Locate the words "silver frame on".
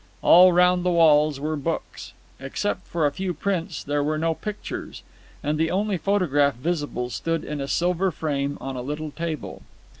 7.67-8.75